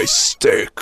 [0.00, 0.72] Joystick.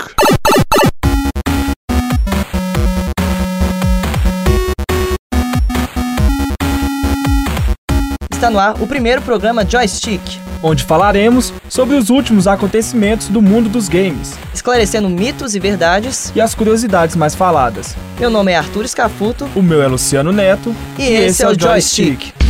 [8.32, 10.22] Está no ar o primeiro programa Joystick,
[10.62, 16.40] onde falaremos sobre os últimos acontecimentos do mundo dos games esclarecendo mitos e verdades e
[16.40, 17.96] as curiosidades mais faladas.
[18.18, 19.48] Meu nome é Arthur Escafuto.
[19.54, 20.74] O meu é Luciano Neto.
[20.98, 22.06] E, e esse, esse, é o Joystick.
[22.06, 22.47] Joystick.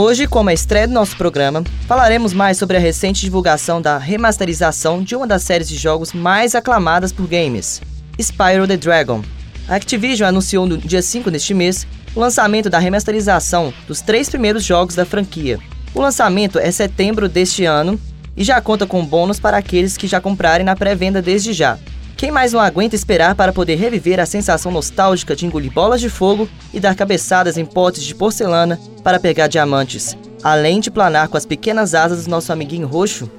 [0.00, 5.02] Hoje, como a estreia do nosso programa, falaremos mais sobre a recente divulgação da remasterização
[5.02, 7.82] de uma das séries de jogos mais aclamadas por games,
[8.16, 9.24] Spyro the Dragon.
[9.68, 11.84] A Activision anunciou no dia 5 deste mês
[12.14, 15.58] o lançamento da remasterização dos três primeiros jogos da franquia.
[15.92, 18.00] O lançamento é setembro deste ano
[18.36, 21.76] e já conta com bônus para aqueles que já comprarem na pré-venda desde já.
[22.18, 26.10] Quem mais não aguenta esperar para poder reviver a sensação nostálgica de engolir bolas de
[26.10, 31.36] fogo e dar cabeçadas em potes de porcelana para pegar diamantes, além de planar com
[31.36, 33.30] as pequenas asas do nosso amiguinho roxo?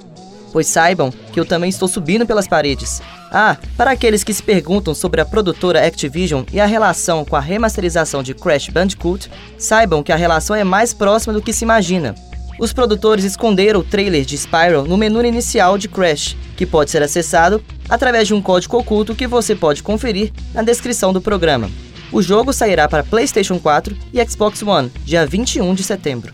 [0.54, 3.02] Pois saibam que eu também estou subindo pelas paredes.
[3.30, 7.41] Ah, para aqueles que se perguntam sobre a produtora Activision e a relação com a
[7.41, 12.16] remasterização de Crash Bandicoot, saibam que a relação é mais próxima do que se imagina.
[12.60, 17.02] Os produtores esconderam o trailer de Spyro no menu inicial de Crash, que pode ser
[17.02, 21.71] acessado através de um código oculto que você pode conferir na descrição do programa.
[22.12, 26.34] O jogo sairá para PlayStation 4 e Xbox One, dia 21 de setembro.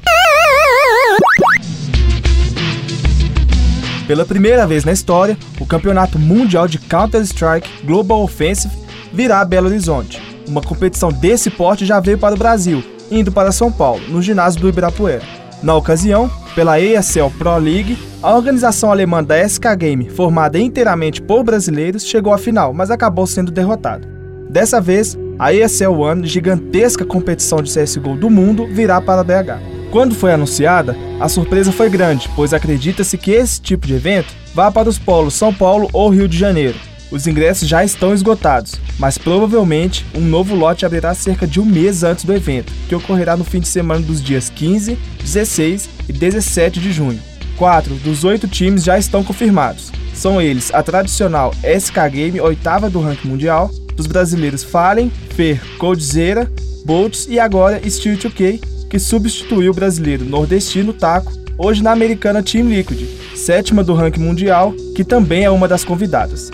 [4.08, 8.74] Pela primeira vez na história, o Campeonato Mundial de Counter-Strike Global Offensive
[9.14, 10.20] virá a Belo Horizonte.
[10.48, 14.62] Uma competição desse porte já veio para o Brasil, indo para São Paulo, no ginásio
[14.62, 15.45] do Ibirapuera.
[15.66, 21.44] Na ocasião, pela ESL Pro League, a organização alemã da SK Game, formada inteiramente por
[21.44, 24.08] brasileiros, chegou à final, mas acabou sendo derrotada.
[24.48, 29.90] Dessa vez, a ESL One, gigantesca competição de CSGO do mundo, virá para BH.
[29.90, 34.70] Quando foi anunciada, a surpresa foi grande, pois acredita-se que esse tipo de evento vá
[34.70, 36.78] para os polos São Paulo ou Rio de Janeiro,
[37.12, 42.04] os ingressos já estão esgotados, mas provavelmente um novo lote abrirá cerca de um mês
[42.04, 46.80] antes do evento, que ocorrerá no fim de semana dos dias 15, 16 e 17
[46.80, 47.20] de junho.
[47.58, 49.92] Quatro dos oito times já estão confirmados.
[50.14, 56.52] São eles a tradicional SK Game, oitava do ranking mundial, dos brasileiros Fallen, Fer, Coldzera,
[56.86, 62.70] Bolts e agora Steel 2K, que substituiu o brasileiro nordestino Taco, hoje na americana Team
[62.70, 66.52] Liquid, sétima do ranking mundial, que também é uma das convidadas.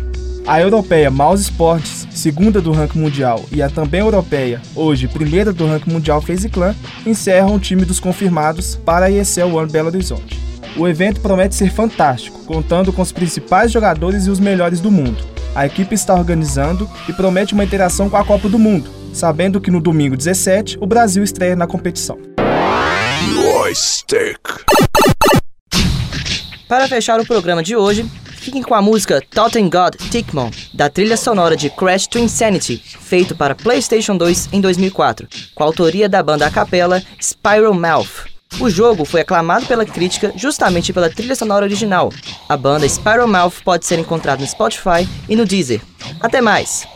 [0.52, 5.66] A europeia Mouse Sports, segunda do ranking mundial, e a também europeia, hoje primeira do
[5.66, 6.76] ranking mundial FaZe Clan,
[7.06, 10.38] encerram o time dos confirmados para a ESL One Belo Horizonte.
[10.76, 15.24] O evento promete ser fantástico, contando com os principais jogadores e os melhores do mundo.
[15.56, 19.72] A equipe está organizando e promete uma interação com a Copa do Mundo, sabendo que
[19.72, 22.18] no domingo 17 o Brasil estreia na competição.
[26.68, 28.06] Para fechar o programa de hoje,
[28.41, 33.35] Fiquem com a música Totten God Tickmon, da trilha sonora de Crash to Insanity, feito
[33.35, 38.25] para PlayStation 2 em 2004, com a autoria da banda a capela Spiral Mouth.
[38.59, 42.12] O jogo foi aclamado pela crítica justamente pela trilha sonora original.
[42.50, 45.79] A banda Spiral Mouth pode ser encontrada no Spotify e no Deezer.
[46.19, 46.88] Até mais!